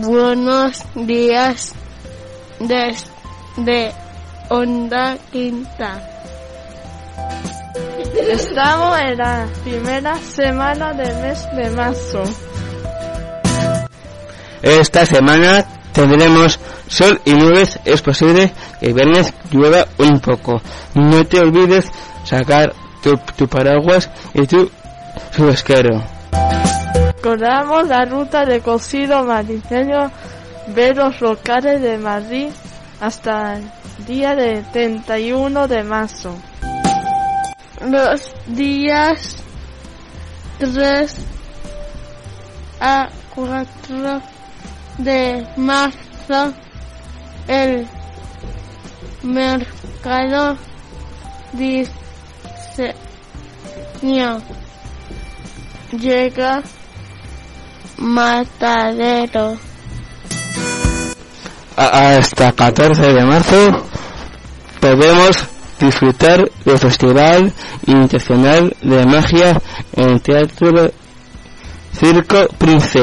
buenos 0.00 0.82
días 0.94 1.74
desde 2.58 3.92
Onda 4.48 5.16
Quinta. 5.30 6.02
Estamos 8.28 8.98
en 8.98 9.18
la 9.18 9.46
primera 9.62 10.16
semana 10.16 10.92
del 10.94 11.14
mes 11.20 11.46
de 11.54 11.70
marzo. 11.70 12.22
Esta 14.62 15.06
semana 15.06 15.64
tendremos 15.92 16.58
sol 16.88 17.20
y 17.24 17.32
nubes. 17.32 17.78
Es 17.84 18.02
posible 18.02 18.52
que 18.78 18.86
el 18.86 18.94
viernes 18.94 19.32
llueva 19.50 19.86
un 19.98 20.20
poco. 20.20 20.60
No 20.94 21.24
te 21.24 21.40
olvides 21.40 21.86
sacar 22.24 22.72
tu, 23.02 23.18
tu 23.36 23.48
paraguas 23.48 24.10
y 24.34 24.46
tu 24.46 24.70
chubasquero. 25.34 26.19
Recordamos 27.22 27.86
la 27.86 28.06
ruta 28.06 28.46
de 28.46 28.62
cocido 28.62 29.22
madrileño 29.24 30.10
de 30.68 30.94
los 30.94 31.20
locales 31.20 31.82
de 31.82 31.98
Madrid 31.98 32.48
hasta 32.98 33.58
el 33.58 33.70
día 34.06 34.34
de 34.34 34.62
31 34.72 35.68
de 35.68 35.82
marzo. 35.84 36.34
Los 37.84 38.32
días 38.46 39.36
3 40.60 41.14
a 42.80 43.10
4 43.34 44.22
de 44.96 45.46
marzo 45.58 46.54
el 47.48 47.86
mercado 49.22 50.56
diseño 51.52 51.92
llega 55.92 56.62
matadero 58.00 59.56
Hasta 61.76 62.52
14 62.52 63.00
de 63.00 63.24
marzo 63.24 63.84
podemos 64.80 65.36
disfrutar 65.78 66.50
del 66.64 66.78
Festival 66.78 67.52
Internacional 67.86 68.74
de 68.82 69.06
Magia 69.06 69.60
en 69.94 70.10
el 70.10 70.20
Teatro 70.22 70.90
Circo 71.98 72.46
Prince. 72.58 73.00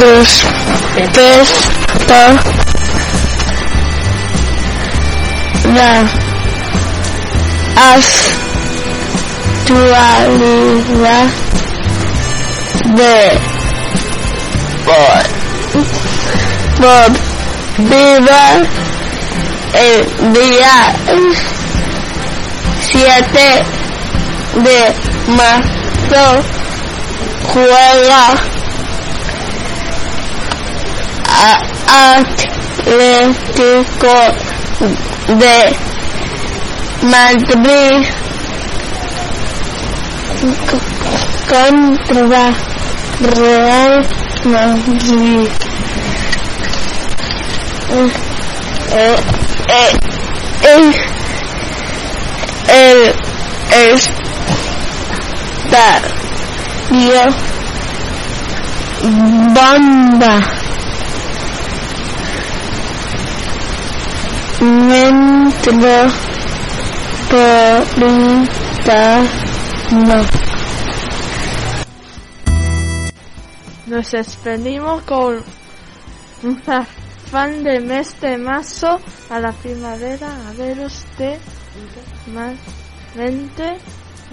respecto 0.00 1.20
la 5.74 6.04
actualidad 9.74 11.26
de 12.96 13.38
por 16.76 17.10
viva 17.78 18.44
el 19.74 20.32
día 20.32 20.76
7 22.80 23.64
de 24.56 24.80
marzo 25.36 26.24
juega 27.52 28.24
a- 31.28 31.62
Atlético 32.80 34.14
de 35.28 35.58
Madrid 37.02 38.06
contra 41.48 42.52
Real 43.20 44.06
Madrid. 44.44 45.48
Eh, 47.92 48.10
eh, 48.92 49.16
eh, 50.62 50.92
eh, 52.68 53.14
el 53.72 53.90
estadio 56.90 57.22
Banda 59.54 60.34
Metropolitano 69.90 70.40
Nos 73.86 74.10
despedimos 74.12 75.02
con 75.02 75.42
un 76.42 76.62
fan 77.30 77.64
de 77.64 77.80
mes 77.80 78.20
de 78.20 78.36
marzo 78.38 79.00
a 79.30 79.40
la 79.40 79.52
primavera 79.52 80.28
a 80.48 80.52
veros 80.52 81.04
de 81.18 81.38
más 82.32 82.54
20 83.16 83.78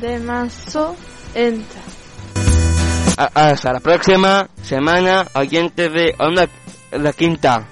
de 0.00 0.18
marzo 0.20 0.96
entra. 1.34 1.80
A- 3.16 3.48
Hasta 3.50 3.72
la 3.72 3.80
próxima 3.80 4.48
semana, 4.62 5.26
oyentes 5.34 5.92
de 5.92 6.14
Onda 6.18 6.48
La 6.92 7.12
Quinta. 7.12 7.66